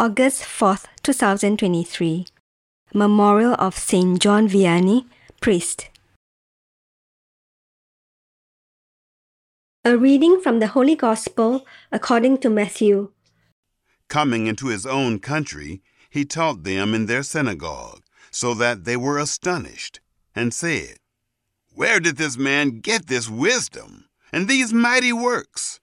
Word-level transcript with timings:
August 0.00 0.44
4th, 0.44 0.84
2023 1.02 2.26
Memorial 2.94 3.56
of 3.58 3.76
Saint 3.76 4.20
John 4.20 4.48
Vianney, 4.48 5.06
Priest. 5.40 5.90
A 9.84 9.96
reading 9.96 10.40
from 10.40 10.60
the 10.60 10.68
Holy 10.68 10.94
Gospel 10.94 11.66
according 11.90 12.38
to 12.38 12.48
Matthew. 12.48 13.10
Coming 14.06 14.46
into 14.46 14.68
his 14.68 14.86
own 14.86 15.18
country, 15.18 15.82
he 16.08 16.24
taught 16.24 16.62
them 16.62 16.94
in 16.94 17.06
their 17.06 17.24
synagogue, 17.24 18.02
so 18.30 18.54
that 18.54 18.84
they 18.84 18.96
were 18.96 19.18
astonished, 19.18 19.98
and 20.32 20.54
said, 20.54 20.98
Where 21.74 21.98
did 21.98 22.18
this 22.18 22.38
man 22.38 22.78
get 22.78 23.08
this 23.08 23.28
wisdom 23.28 24.04
and 24.32 24.46
these 24.46 24.72
mighty 24.72 25.12
works? 25.12 25.80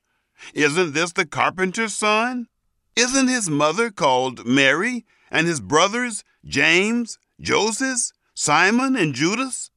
Isn't 0.54 0.94
this 0.94 1.12
the 1.12 1.26
carpenter's 1.26 1.94
son? 1.94 2.48
Isn't 2.96 3.28
his 3.28 3.50
mother 3.50 3.92
called 3.92 4.46
Mary, 4.46 5.06
and 5.30 5.48
his 5.48 5.60
brothers 5.60 6.24
James, 6.46 7.20
Joseph, 7.42 8.12
Simon, 8.34 8.96
and 8.96 9.14
Judas? 9.14 9.70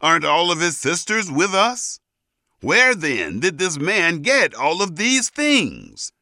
Aren't 0.00 0.24
all 0.24 0.52
of 0.52 0.60
his 0.60 0.76
sisters 0.76 1.30
with 1.30 1.54
us? 1.54 2.00
Where 2.60 2.94
then 2.94 3.40
did 3.40 3.58
this 3.58 3.78
man 3.78 4.22
get 4.22 4.54
all 4.54 4.82
of 4.82 4.96
these 4.96 5.30
things? 5.30 6.12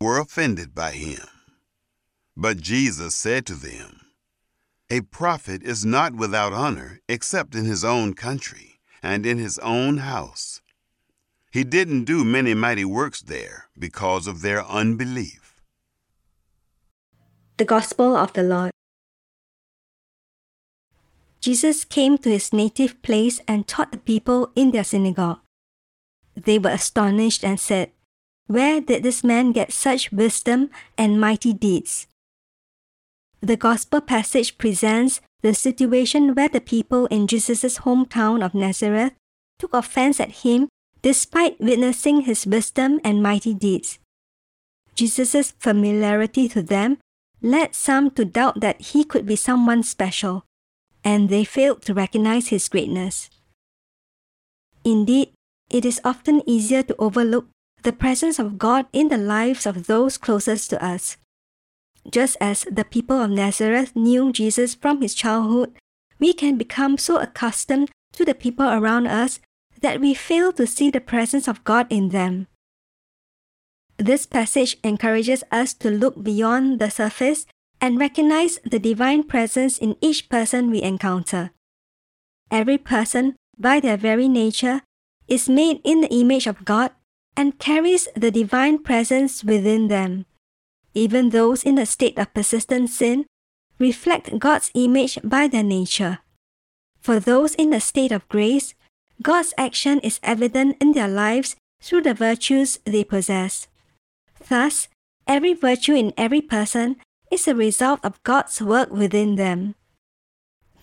Were 0.00 0.18
offended 0.18 0.74
by 0.74 0.92
him. 0.92 1.26
But 2.36 2.60
Jesus 2.60 3.14
said 3.14 3.44
to 3.46 3.54
them, 3.54 4.00
A 4.88 5.02
prophet 5.02 5.62
is 5.62 5.84
not 5.84 6.14
without 6.14 6.52
honor 6.52 7.00
except 7.08 7.54
in 7.54 7.66
his 7.66 7.84
own 7.84 8.14
country 8.14 8.80
and 9.02 9.26
in 9.26 9.38
his 9.38 9.58
own 9.58 9.98
house. 9.98 10.62
He 11.52 11.64
didn't 11.64 12.04
do 12.04 12.24
many 12.24 12.54
mighty 12.54 12.84
works 12.84 13.20
there 13.20 13.66
because 13.78 14.26
of 14.26 14.40
their 14.40 14.64
unbelief. 14.64 15.41
The 17.58 17.64
Gospel 17.66 18.16
of 18.16 18.32
the 18.32 18.42
Lord. 18.42 18.70
Jesus 21.40 21.84
came 21.84 22.16
to 22.18 22.30
his 22.30 22.52
native 22.52 23.02
place 23.02 23.40
and 23.46 23.66
taught 23.66 23.92
the 23.92 23.98
people 23.98 24.50
in 24.56 24.70
their 24.70 24.84
synagogue. 24.84 25.40
They 26.34 26.58
were 26.58 26.70
astonished 26.70 27.44
and 27.44 27.60
said, 27.60 27.90
Where 28.46 28.80
did 28.80 29.02
this 29.02 29.22
man 29.22 29.52
get 29.52 29.70
such 29.70 30.10
wisdom 30.10 30.70
and 30.96 31.20
mighty 31.20 31.52
deeds? 31.52 32.06
The 33.42 33.56
Gospel 33.56 34.00
passage 34.00 34.56
presents 34.56 35.20
the 35.42 35.52
situation 35.52 36.34
where 36.34 36.48
the 36.48 36.60
people 36.60 37.06
in 37.06 37.26
Jesus' 37.26 37.80
hometown 37.80 38.42
of 38.42 38.54
Nazareth 38.54 39.12
took 39.58 39.74
offense 39.74 40.20
at 40.20 40.46
him 40.46 40.68
despite 41.02 41.60
witnessing 41.60 42.22
his 42.22 42.46
wisdom 42.46 43.00
and 43.04 43.22
mighty 43.22 43.52
deeds. 43.52 43.98
Jesus' 44.94 45.52
familiarity 45.58 46.48
to 46.48 46.62
them 46.62 46.98
led 47.42 47.74
some 47.74 48.10
to 48.12 48.24
doubt 48.24 48.60
that 48.60 48.80
he 48.80 49.04
could 49.04 49.26
be 49.26 49.36
someone 49.36 49.82
special 49.82 50.44
and 51.04 51.28
they 51.28 51.44
failed 51.44 51.82
to 51.82 51.94
recognize 51.94 52.48
his 52.48 52.68
greatness. 52.68 53.28
Indeed, 54.84 55.32
it 55.68 55.84
is 55.84 56.00
often 56.04 56.42
easier 56.48 56.82
to 56.84 56.96
overlook 56.98 57.46
the 57.82 57.92
presence 57.92 58.38
of 58.38 58.58
God 58.58 58.86
in 58.92 59.08
the 59.08 59.18
lives 59.18 59.66
of 59.66 59.86
those 59.86 60.18
closest 60.18 60.70
to 60.70 60.84
us. 60.84 61.16
Just 62.10 62.36
as 62.40 62.62
the 62.70 62.84
people 62.84 63.20
of 63.20 63.30
Nazareth 63.30 63.94
knew 63.94 64.32
Jesus 64.32 64.74
from 64.74 65.02
his 65.02 65.14
childhood, 65.14 65.74
we 66.18 66.32
can 66.32 66.56
become 66.56 66.98
so 66.98 67.18
accustomed 67.18 67.90
to 68.12 68.24
the 68.24 68.34
people 68.34 68.68
around 68.68 69.06
us 69.06 69.40
that 69.80 70.00
we 70.00 70.14
fail 70.14 70.52
to 70.52 70.66
see 70.66 70.90
the 70.90 71.00
presence 71.00 71.48
of 71.48 71.64
God 71.64 71.86
in 71.90 72.10
them. 72.10 72.46
This 74.02 74.26
passage 74.26 74.76
encourages 74.82 75.44
us 75.52 75.74
to 75.74 75.88
look 75.88 76.24
beyond 76.24 76.80
the 76.80 76.90
surface 76.90 77.46
and 77.80 78.00
recognize 78.00 78.58
the 78.64 78.80
divine 78.80 79.22
presence 79.22 79.78
in 79.78 79.94
each 80.00 80.28
person 80.28 80.72
we 80.72 80.82
encounter. 80.82 81.52
Every 82.50 82.78
person, 82.78 83.36
by 83.56 83.78
their 83.78 83.96
very 83.96 84.26
nature, 84.26 84.82
is 85.28 85.48
made 85.48 85.80
in 85.84 86.00
the 86.00 86.12
image 86.12 86.48
of 86.48 86.64
God 86.64 86.90
and 87.36 87.60
carries 87.60 88.08
the 88.16 88.32
divine 88.32 88.82
presence 88.82 89.44
within 89.44 89.86
them. 89.86 90.26
Even 90.94 91.30
those 91.30 91.62
in 91.62 91.78
a 91.78 91.86
state 91.86 92.18
of 92.18 92.34
persistent 92.34 92.90
sin 92.90 93.24
reflect 93.78 94.36
God's 94.40 94.72
image 94.74 95.16
by 95.22 95.46
their 95.46 95.62
nature. 95.62 96.18
For 97.00 97.20
those 97.20 97.54
in 97.54 97.72
a 97.72 97.78
state 97.78 98.10
of 98.10 98.28
grace, 98.28 98.74
God's 99.22 99.54
action 99.56 100.00
is 100.00 100.18
evident 100.24 100.76
in 100.80 100.90
their 100.90 101.06
lives 101.06 101.54
through 101.80 102.02
the 102.02 102.14
virtues 102.14 102.80
they 102.84 103.04
possess. 103.04 103.68
Thus, 104.48 104.88
every 105.26 105.54
virtue 105.54 105.94
in 105.94 106.12
every 106.16 106.40
person 106.40 106.96
is 107.30 107.48
a 107.48 107.54
result 107.54 108.00
of 108.04 108.22
God's 108.22 108.60
work 108.60 108.90
within 108.90 109.36
them. 109.36 109.74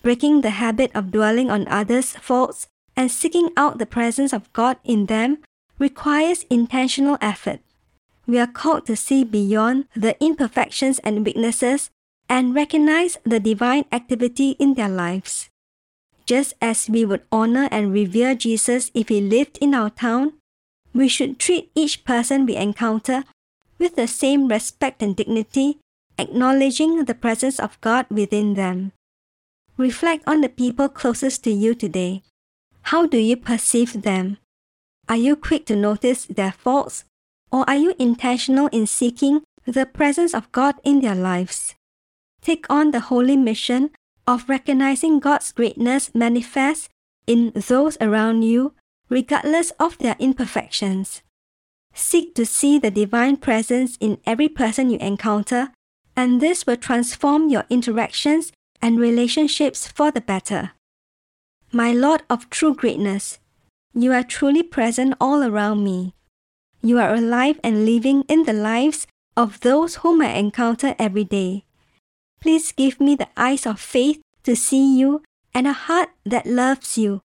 Breaking 0.02 0.40
the 0.40 0.50
habit 0.50 0.90
of 0.94 1.10
dwelling 1.12 1.50
on 1.50 1.68
others' 1.68 2.16
faults 2.16 2.68
and 2.96 3.10
seeking 3.10 3.50
out 3.56 3.78
the 3.78 3.86
presence 3.86 4.32
of 4.32 4.52
God 4.52 4.78
in 4.84 5.06
them 5.06 5.38
requires 5.78 6.44
intentional 6.50 7.18
effort. 7.20 7.60
We 8.26 8.38
are 8.38 8.46
called 8.46 8.86
to 8.86 8.96
see 8.96 9.24
beyond 9.24 9.86
the 9.94 10.16
imperfections 10.22 10.98
and 11.00 11.24
weaknesses 11.24 11.90
and 12.28 12.54
recognize 12.54 13.18
the 13.24 13.40
divine 13.40 13.84
activity 13.90 14.50
in 14.58 14.74
their 14.74 14.88
lives. 14.88 15.50
Just 16.26 16.54
as 16.62 16.88
we 16.88 17.04
would 17.04 17.22
honor 17.32 17.68
and 17.72 17.92
revere 17.92 18.34
Jesus 18.34 18.90
if 18.94 19.08
he 19.08 19.20
lived 19.20 19.58
in 19.60 19.74
our 19.74 19.90
town, 19.90 20.34
we 20.94 21.08
should 21.08 21.38
treat 21.38 21.70
each 21.74 22.04
person 22.04 22.46
we 22.46 22.56
encounter 22.56 23.24
with 23.80 23.96
the 23.96 24.06
same 24.06 24.46
respect 24.46 25.02
and 25.02 25.16
dignity 25.16 25.80
acknowledging 26.18 27.04
the 27.04 27.14
presence 27.14 27.58
of 27.58 27.80
God 27.80 28.06
within 28.10 28.54
them. 28.54 28.92
Reflect 29.76 30.22
on 30.26 30.42
the 30.42 30.50
people 30.50 30.88
closest 30.88 31.42
to 31.44 31.50
you 31.50 31.74
today. 31.74 32.22
How 32.92 33.06
do 33.06 33.16
you 33.16 33.36
perceive 33.36 34.02
them? 34.02 34.36
Are 35.08 35.16
you 35.16 35.34
quick 35.34 35.64
to 35.66 35.76
notice 35.76 36.26
their 36.26 36.52
faults, 36.52 37.04
or 37.50 37.64
are 37.68 37.76
you 37.76 37.94
intentional 37.98 38.68
in 38.68 38.86
seeking 38.86 39.40
the 39.64 39.86
presence 39.86 40.34
of 40.34 40.52
God 40.52 40.76
in 40.84 41.00
their 41.00 41.14
lives? 41.14 41.74
Take 42.42 42.66
on 42.68 42.90
the 42.90 43.00
holy 43.08 43.36
mission 43.36 43.90
of 44.26 44.48
recognizing 44.48 45.18
God's 45.18 45.52
greatness 45.52 46.14
manifest 46.14 46.88
in 47.26 47.52
those 47.54 47.96
around 48.00 48.42
you, 48.42 48.74
regardless 49.08 49.72
of 49.80 49.98
their 49.98 50.16
imperfections. 50.18 51.22
Seek 51.94 52.34
to 52.34 52.46
see 52.46 52.78
the 52.78 52.90
divine 52.90 53.36
presence 53.36 53.96
in 54.00 54.18
every 54.26 54.48
person 54.48 54.90
you 54.90 54.98
encounter 54.98 55.72
and 56.16 56.40
this 56.40 56.66
will 56.66 56.76
transform 56.76 57.48
your 57.48 57.64
interactions 57.70 58.52
and 58.82 59.00
relationships 59.00 59.86
for 59.86 60.10
the 60.10 60.20
better. 60.20 60.72
My 61.72 61.92
Lord 61.92 62.22
of 62.28 62.50
true 62.50 62.74
greatness, 62.74 63.38
you 63.94 64.12
are 64.12 64.22
truly 64.22 64.62
present 64.62 65.14
all 65.20 65.42
around 65.42 65.84
me. 65.84 66.14
You 66.82 66.98
are 66.98 67.14
alive 67.14 67.60
and 67.62 67.84
living 67.84 68.24
in 68.28 68.44
the 68.44 68.52
lives 68.52 69.06
of 69.36 69.60
those 69.60 69.96
whom 69.96 70.22
I 70.22 70.34
encounter 70.34 70.94
every 70.98 71.24
day. 71.24 71.64
Please 72.40 72.72
give 72.72 73.00
me 73.00 73.14
the 73.14 73.28
eyes 73.36 73.66
of 73.66 73.80
faith 73.80 74.20
to 74.44 74.56
see 74.56 74.98
you 74.98 75.22
and 75.54 75.66
a 75.66 75.72
heart 75.72 76.10
that 76.24 76.46
loves 76.46 76.98
you. 76.98 77.20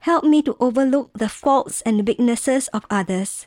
Help 0.00 0.24
me 0.24 0.42
to 0.42 0.56
overlook 0.60 1.10
the 1.14 1.28
faults 1.28 1.82
and 1.82 2.06
weaknesses 2.06 2.68
of 2.68 2.86
others. 2.90 3.46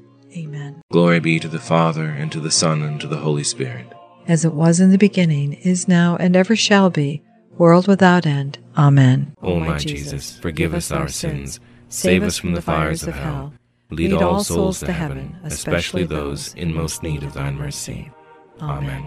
Amen. 0.35 0.81
Glory 0.91 1.19
be 1.19 1.39
to 1.39 1.47
the 1.47 1.59
Father, 1.59 2.05
and 2.05 2.31
to 2.31 2.39
the 2.39 2.51
Son, 2.51 2.81
and 2.81 2.99
to 3.01 3.07
the 3.07 3.17
Holy 3.17 3.43
Spirit. 3.43 3.87
As 4.27 4.45
it 4.45 4.53
was 4.53 4.79
in 4.79 4.91
the 4.91 4.97
beginning, 4.97 5.53
is 5.53 5.87
now, 5.87 6.15
and 6.17 6.35
ever 6.35 6.55
shall 6.55 6.89
be, 6.89 7.23
world 7.57 7.87
without 7.87 8.25
end. 8.25 8.59
Amen. 8.77 9.35
O 9.41 9.59
my 9.59 9.77
Jesus, 9.77 10.37
forgive 10.39 10.73
us 10.73 10.91
our 10.91 11.07
sins, 11.07 11.59
save 11.89 12.23
us 12.23 12.37
from 12.37 12.53
the 12.53 12.61
fires 12.61 13.03
of 13.03 13.15
hell, 13.15 13.53
lead 13.89 14.13
all 14.13 14.43
souls 14.43 14.79
to 14.79 14.93
heaven, 14.93 15.35
especially 15.43 16.05
those 16.05 16.53
in 16.55 16.73
most 16.73 17.03
need 17.03 17.23
of 17.23 17.33
thine 17.33 17.55
mercy. 17.55 18.11
Amen. 18.61 19.03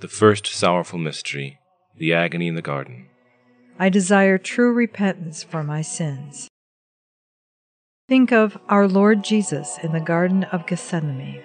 The 0.00 0.08
first 0.08 0.46
sorrowful 0.46 0.98
mystery, 0.98 1.58
the 1.96 2.14
agony 2.14 2.48
in 2.48 2.54
the 2.54 2.62
garden. 2.62 3.06
I 3.78 3.88
desire 3.88 4.38
true 4.38 4.72
repentance 4.72 5.42
for 5.42 5.64
my 5.64 5.82
sins. 5.82 6.48
Think 8.10 8.32
of 8.32 8.58
our 8.68 8.88
Lord 8.88 9.22
Jesus 9.22 9.78
in 9.84 9.92
the 9.92 10.00
Garden 10.00 10.42
of 10.42 10.66
Gethsemane, 10.66 11.44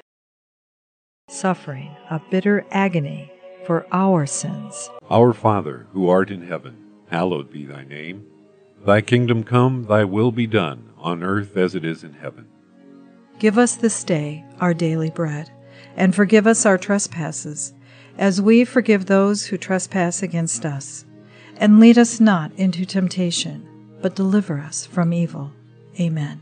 suffering 1.28 1.96
a 2.10 2.20
bitter 2.32 2.66
agony 2.72 3.32
for 3.68 3.86
our 3.92 4.26
sins. 4.26 4.90
Our 5.08 5.32
Father, 5.32 5.86
who 5.94 6.10
art 6.10 6.32
in 6.32 6.48
heaven, 6.48 6.76
hallowed 7.12 7.52
be 7.52 7.66
thy 7.66 7.84
name. 7.84 8.26
Thy 8.84 9.02
kingdom 9.02 9.44
come, 9.44 9.84
thy 9.84 10.06
will 10.06 10.32
be 10.32 10.48
done, 10.48 10.90
on 10.98 11.22
earth 11.22 11.56
as 11.56 11.76
it 11.76 11.86
is 11.86 12.04
in 12.04 12.14
heaven. 12.14 12.48
Give 13.38 13.60
us 13.60 13.76
this 13.76 14.04
day 14.04 14.44
our 14.60 14.74
daily 14.74 15.12
bread, 15.12 15.52
and 15.96 16.16
forgive 16.16 16.48
us 16.48 16.66
our 16.66 16.80
trespasses, 16.80 17.76
as 18.18 18.42
we 18.42 18.66
forgive 18.66 19.06
those 19.06 19.46
who 19.46 19.58
trespass 19.60 20.24
against 20.24 20.66
us. 20.66 21.06
And 21.58 21.80
lead 21.80 22.00
us 22.00 22.20
not 22.20 22.52
into 22.54 22.88
temptation, 22.88 23.70
but 24.02 24.16
deliver 24.16 24.58
us 24.58 24.84
from 24.88 25.14
evil. 25.14 25.52
Amen. 26.00 26.42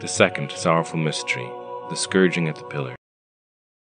The 0.00 0.08
second 0.08 0.50
sorrowful 0.52 0.98
mystery, 0.98 1.46
the 1.90 1.94
scourging 1.94 2.48
at 2.48 2.56
the 2.56 2.64
pillar. 2.64 2.96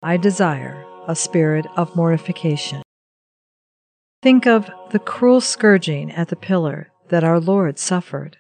I 0.01 0.17
desire 0.17 0.87
a 1.09 1.17
spirit 1.17 1.67
of 1.77 1.97
mortification. 1.97 2.83
Think 4.23 4.47
of 4.47 4.71
the 4.93 5.01
cruel 5.01 5.41
scourging 5.41 6.13
at 6.13 6.29
the 6.29 6.37
pillar 6.37 6.93
that 7.09 7.25
our 7.25 7.41
Lord 7.41 7.81
suffered, 7.81 8.37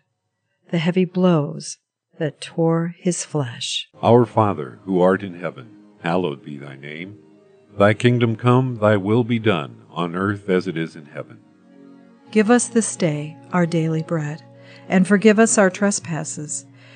the 0.70 0.78
heavy 0.78 1.04
blows 1.04 1.78
that 2.20 2.40
tore 2.40 2.94
his 2.96 3.24
flesh. 3.24 3.88
Our 4.00 4.24
Father, 4.24 4.78
who 4.84 5.00
art 5.00 5.24
in 5.24 5.40
heaven, 5.40 5.68
hallowed 6.00 6.44
be 6.44 6.56
thy 6.56 6.76
name. 6.76 7.18
Thy 7.76 7.92
kingdom 7.92 8.36
come, 8.36 8.76
thy 8.76 8.96
will 8.96 9.24
be 9.24 9.40
done, 9.40 9.82
on 9.90 10.14
earth 10.14 10.48
as 10.48 10.68
it 10.68 10.76
is 10.76 10.94
in 10.94 11.06
heaven. 11.06 11.40
Give 12.30 12.52
us 12.52 12.68
this 12.68 12.94
day 12.94 13.36
our 13.52 13.66
daily 13.66 14.04
bread, 14.04 14.44
and 14.88 15.08
forgive 15.08 15.40
us 15.40 15.58
our 15.58 15.70
trespasses, 15.70 16.66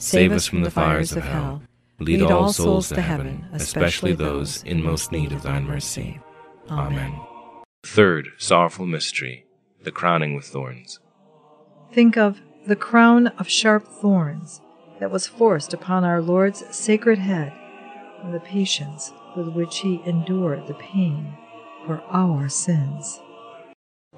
save 0.00 0.32
us 0.32 0.46
from 0.46 0.62
the 0.62 0.70
fires 0.70 1.12
of 1.12 1.24
hell, 1.24 1.62
lead 1.98 2.22
all 2.22 2.52
souls 2.52 2.88
to 2.88 3.00
heaven, 3.00 3.46
especially 3.52 4.14
those 4.14 4.62
in 4.64 4.82
most 4.82 5.12
need 5.12 5.32
of 5.32 5.42
thine 5.42 5.64
mercy. 5.64 6.20
Amen. 6.70 7.18
Third 7.84 8.28
sorrowful 8.38 8.86
mystery, 8.86 9.46
the 9.82 9.92
crowning 9.92 10.34
with 10.34 10.46
thorns. 10.46 11.00
Think 11.92 12.16
of 12.16 12.40
the 12.66 12.76
crown 12.76 13.28
of 13.28 13.48
sharp 13.48 13.86
thorns 13.86 14.60
that 15.00 15.10
was 15.10 15.26
forced 15.26 15.72
upon 15.72 16.04
our 16.04 16.20
Lord's 16.20 16.64
sacred 16.74 17.18
head 17.18 17.52
and 18.22 18.34
the 18.34 18.40
patience 18.40 19.12
with 19.36 19.48
which 19.48 19.78
he 19.78 20.02
endured 20.04 20.66
the 20.66 20.74
pain 20.74 21.36
for 21.86 22.02
our 22.10 22.48
sins. 22.48 23.18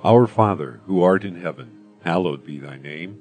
Our 0.04 0.26
Father, 0.26 0.80
who 0.86 1.02
art 1.02 1.24
in 1.24 1.40
heaven, 1.40 1.78
hallowed 2.04 2.44
be 2.44 2.58
thy 2.58 2.76
name. 2.76 3.20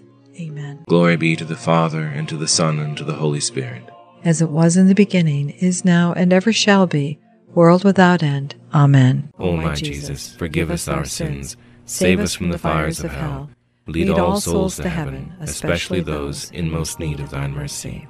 Amen. 0.39 0.83
Glory 0.87 1.17
be 1.17 1.35
to 1.35 1.45
the 1.45 1.55
Father, 1.55 2.03
and 2.03 2.27
to 2.29 2.37
the 2.37 2.47
Son, 2.47 2.79
and 2.79 2.97
to 2.97 3.03
the 3.03 3.13
Holy 3.13 3.39
Spirit. 3.39 3.83
As 4.23 4.41
it 4.41 4.49
was 4.49 4.77
in 4.77 4.87
the 4.87 4.95
beginning, 4.95 5.49
is 5.51 5.83
now, 5.83 6.13
and 6.13 6.31
ever 6.31 6.53
shall 6.53 6.87
be, 6.87 7.19
world 7.53 7.83
without 7.83 8.23
end. 8.23 8.55
Amen. 8.73 9.31
O 9.39 9.57
my 9.57 9.75
Jesus, 9.75 10.33
forgive 10.35 10.71
us 10.71 10.87
our 10.87 11.05
sins, 11.05 11.57
save 11.85 12.19
us 12.19 12.33
from 12.33 12.49
the 12.49 12.57
fires 12.57 13.03
of 13.03 13.11
hell, 13.11 13.49
lead 13.87 14.09
all 14.09 14.39
souls 14.39 14.77
to 14.77 14.89
heaven, 14.89 15.33
especially 15.39 16.01
those 16.01 16.49
in 16.51 16.69
most 16.69 16.99
need 16.99 17.19
of 17.19 17.31
thine 17.31 17.53
mercy. 17.53 18.07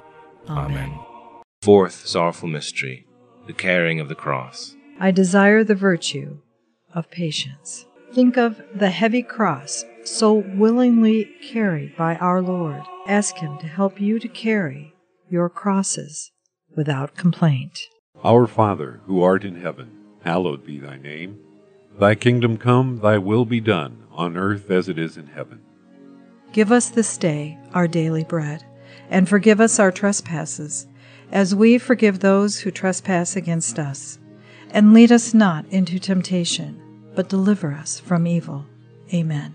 Amen. 0.48 0.98
Fourth 1.62 2.06
sorrowful 2.06 2.48
mystery, 2.48 3.06
the 3.46 3.52
carrying 3.52 4.00
of 4.00 4.08
the 4.08 4.14
cross. 4.14 4.76
I 5.00 5.10
desire 5.10 5.64
the 5.64 5.74
virtue 5.74 6.38
of 6.94 7.10
patience. 7.10 7.86
Think 8.12 8.36
of 8.36 8.60
the 8.74 8.90
heavy 8.90 9.22
cross 9.22 9.84
so 10.04 10.34
willingly 10.34 11.24
carried 11.42 11.96
by 11.96 12.16
our 12.16 12.42
Lord. 12.42 12.82
Ask 13.06 13.36
Him 13.36 13.58
to 13.58 13.66
help 13.66 14.00
you 14.00 14.18
to 14.18 14.28
carry 14.28 14.94
your 15.28 15.48
crosses 15.48 16.30
without 16.76 17.16
complaint. 17.16 17.78
Our 18.24 18.46
Father, 18.46 19.00
who 19.06 19.22
art 19.22 19.44
in 19.44 19.60
heaven, 19.60 19.90
hallowed 20.24 20.64
be 20.64 20.78
thy 20.78 20.96
name. 20.96 21.38
Thy 21.98 22.14
kingdom 22.14 22.56
come, 22.56 23.00
thy 23.00 23.18
will 23.18 23.44
be 23.44 23.60
done, 23.60 24.04
on 24.10 24.36
earth 24.36 24.70
as 24.70 24.88
it 24.88 24.98
is 24.98 25.16
in 25.16 25.26
heaven. 25.28 25.60
Give 26.52 26.70
us 26.70 26.90
this 26.90 27.16
day 27.16 27.58
our 27.72 27.88
daily 27.88 28.24
bread, 28.24 28.64
and 29.10 29.28
forgive 29.28 29.60
us 29.60 29.78
our 29.78 29.90
trespasses, 29.90 30.86
as 31.30 31.54
we 31.54 31.78
forgive 31.78 32.20
those 32.20 32.60
who 32.60 32.70
trespass 32.70 33.36
against 33.36 33.78
us. 33.78 34.18
And 34.70 34.94
lead 34.94 35.12
us 35.12 35.34
not 35.34 35.66
into 35.66 35.98
temptation, 35.98 36.80
but 37.14 37.28
deliver 37.28 37.72
us 37.72 37.98
from 38.00 38.26
evil. 38.26 38.66
Amen. 39.12 39.54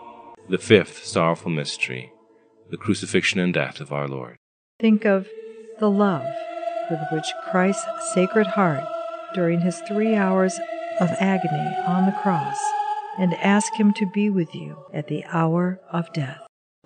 The 0.49 0.57
fifth 0.57 1.05
sorrowful 1.05 1.51
mystery, 1.51 2.11
the 2.69 2.77
crucifixion 2.77 3.39
and 3.39 3.53
death 3.53 3.79
of 3.79 3.93
our 3.93 4.07
Lord. 4.07 4.37
Think 4.79 5.05
of 5.05 5.27
the 5.79 5.89
love 5.89 6.25
with 6.89 6.99
which 7.11 7.31
Christ's 7.49 8.13
Sacred 8.13 8.47
Heart, 8.47 8.83
during 9.33 9.61
his 9.61 9.79
three 9.81 10.15
hours 10.15 10.59
of 10.99 11.09
agony 11.19 11.75
on 11.85 12.05
the 12.05 12.17
cross, 12.21 12.59
and 13.17 13.33
ask 13.35 13.73
him 13.75 13.93
to 13.93 14.05
be 14.13 14.29
with 14.29 14.53
you 14.53 14.77
at 14.93 15.07
the 15.07 15.23
hour 15.25 15.79
of 15.91 16.11
death. 16.11 16.41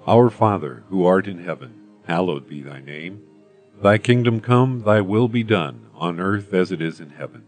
Our 0.06 0.30
Father, 0.30 0.84
who 0.90 1.06
art 1.06 1.28
in 1.28 1.44
heaven, 1.44 1.74
hallowed 2.08 2.48
be 2.48 2.62
thy 2.62 2.82
name. 2.82 3.24
Thy 3.82 3.98
kingdom 3.98 4.40
come, 4.42 4.84
thy 4.84 5.02
will 5.02 5.28
be 5.28 5.44
done, 5.44 5.88
on 5.96 6.20
earth 6.20 6.54
as 6.54 6.72
it 6.72 6.82
is 6.82 7.00
in 7.00 7.10
heaven. 7.10 7.44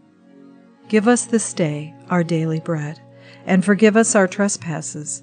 Give 0.88 1.06
us 1.06 1.26
this 1.26 1.52
day 1.54 1.94
our 2.10 2.24
daily 2.24 2.60
bread, 2.60 3.00
and 3.46 3.64
forgive 3.64 3.96
us 3.96 4.16
our 4.16 4.26
trespasses, 4.26 5.22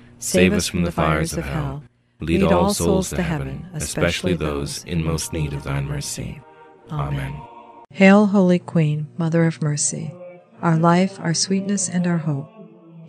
save 0.21 0.53
us 0.53 0.67
from 0.67 0.83
the 0.83 0.91
fires 0.91 1.33
of 1.33 1.45
hell, 1.45 1.83
lead 2.19 2.43
all 2.43 2.73
souls 2.73 3.09
to 3.09 3.21
heaven, 3.21 3.65
especially 3.73 4.35
those 4.35 4.83
in 4.85 5.03
most 5.03 5.33
need 5.33 5.53
of 5.53 5.63
thine 5.63 5.85
mercy. 5.85 6.39
Amen. 6.91 7.35
Hail, 7.93 8.27
Holy 8.27 8.59
Queen, 8.59 9.07
Mother 9.17 9.45
of 9.45 9.61
Mercy, 9.61 10.13
our 10.61 10.77
life, 10.77 11.19
our 11.19 11.33
sweetness, 11.33 11.89
and 11.89 12.07
our 12.07 12.19
hope. 12.19 12.49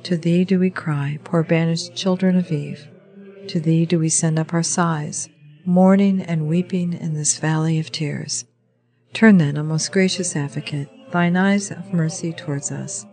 To 0.05 0.17
thee 0.17 0.45
do 0.45 0.59
we 0.59 0.71
cry, 0.71 1.19
poor 1.23 1.45
banished 1.45 1.95
children 1.95 2.37
of 2.37 2.51
Eve. 2.51 2.89
To 3.49 3.61
thee 3.61 3.87
do 3.87 3.99
we 3.99 4.09
send 4.09 4.39
up 4.39 4.53
our 4.53 4.63
sighs, 4.63 5.29
mourning 5.65 6.21
and 6.23 6.49
weeping 6.49 6.93
in 6.93 7.15
this 7.15 7.39
valley 7.39 7.79
of 7.79 7.93
tears. 7.93 8.45
Turn 9.13 9.39
then, 9.39 9.59
O 9.59 9.63
most 9.63 9.93
gracious 9.93 10.35
advocate, 10.35 10.89
thine 11.13 11.37
eyes 11.37 11.71
of 11.71 11.93
mercy 11.93 12.33
towards 12.33 12.73
us, 12.73 13.07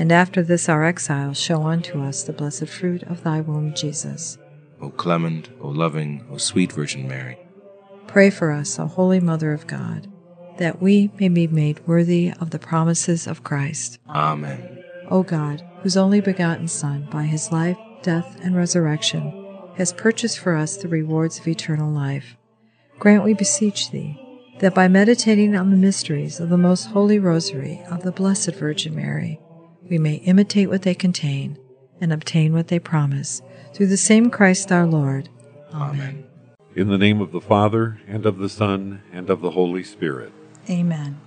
and 0.00 0.10
after 0.10 0.42
this 0.42 0.66
our 0.66 0.82
exile 0.82 1.34
show 1.34 1.62
unto 1.64 2.02
us 2.02 2.22
the 2.22 2.32
blessed 2.32 2.66
fruit 2.66 3.02
of 3.02 3.22
thy 3.22 3.42
womb, 3.42 3.74
Jesus. 3.74 4.38
O 4.80 4.88
clement, 4.88 5.50
O 5.60 5.68
loving, 5.68 6.24
O 6.30 6.38
sweet 6.38 6.72
Virgin 6.72 7.06
Mary, 7.06 7.38
Pray 8.06 8.30
for 8.30 8.50
us, 8.50 8.78
O 8.78 8.86
Holy 8.86 9.20
Mother 9.20 9.52
of 9.52 9.66
God, 9.66 10.10
that 10.56 10.80
we 10.80 11.10
may 11.20 11.28
be 11.28 11.46
made 11.46 11.86
worthy 11.86 12.32
of 12.40 12.48
the 12.48 12.58
promises 12.58 13.26
of 13.26 13.44
Christ. 13.44 13.98
Amen. 14.08 14.82
O 15.10 15.22
God, 15.22 15.62
whose 15.82 15.98
only 15.98 16.22
begotten 16.22 16.66
Son, 16.66 17.06
by 17.10 17.24
his 17.24 17.52
life, 17.52 17.76
death, 18.02 18.40
and 18.42 18.56
resurrection, 18.56 19.68
has 19.76 19.92
purchased 19.92 20.38
for 20.38 20.56
us 20.56 20.78
the 20.78 20.88
rewards 20.88 21.38
of 21.38 21.46
eternal 21.46 21.92
life, 21.92 22.38
grant, 22.98 23.22
we 23.22 23.34
beseech 23.34 23.90
thee, 23.90 24.18
that 24.60 24.74
by 24.74 24.88
meditating 24.88 25.54
on 25.54 25.70
the 25.70 25.76
mysteries 25.76 26.40
of 26.40 26.48
the 26.48 26.56
most 26.56 26.86
holy 26.86 27.18
rosary 27.18 27.82
of 27.90 28.02
the 28.02 28.12
Blessed 28.12 28.54
Virgin 28.54 28.96
Mary, 28.96 29.38
we 29.90 29.98
may 29.98 30.14
imitate 30.14 30.70
what 30.70 30.82
they 30.82 30.94
contain 30.94 31.58
and 32.00 32.12
obtain 32.12 32.54
what 32.54 32.68
they 32.68 32.78
promise, 32.78 33.42
through 33.74 33.88
the 33.88 33.96
same 33.96 34.30
Christ 34.30 34.72
our 34.72 34.86
Lord. 34.86 35.28
Amen. 35.74 36.24
In 36.74 36.88
the 36.88 36.96
name 36.96 37.20
of 37.20 37.32
the 37.32 37.40
Father, 37.40 38.00
and 38.06 38.24
of 38.24 38.38
the 38.38 38.48
Son, 38.48 39.02
and 39.12 39.28
of 39.28 39.40
the 39.40 39.50
Holy 39.50 39.82
Spirit. 39.82 40.32
Amen. 40.70 41.20